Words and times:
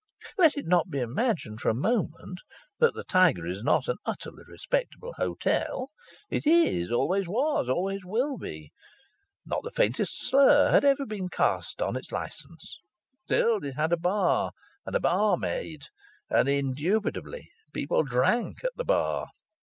Let 0.35 0.57
it 0.57 0.65
not 0.65 0.89
be 0.89 0.97
imagined 0.99 1.61
for 1.61 1.69
a 1.69 1.75
moment 1.75 2.39
that 2.79 2.95
the 2.95 3.03
Tiger 3.03 3.45
is 3.45 3.61
not 3.61 3.87
an 3.87 3.97
utterly 4.03 4.41
respectable 4.47 5.13
hotel. 5.17 5.91
It 6.31 6.47
is, 6.47 6.89
always 6.91 7.27
was, 7.27 7.69
always 7.69 8.03
will 8.03 8.39
be. 8.39 8.71
Not 9.45 9.61
the 9.63 9.69
faintest 9.69 10.19
slur 10.19 10.71
had 10.71 10.83
ever 10.83 11.05
been 11.05 11.29
cast 11.29 11.81
upon 11.81 11.97
its 11.97 12.11
licence. 12.11 12.79
Still, 13.25 13.63
it 13.63 13.75
had 13.75 13.93
a 13.93 13.95
bar 13.95 14.53
and 14.87 14.95
a 14.95 14.99
barmaid, 14.99 15.83
and 16.31 16.49
indubitably 16.49 17.51
people 17.71 18.01
drank 18.01 18.63
at 18.63 18.73
the 18.75 18.83
bar. 18.85 19.27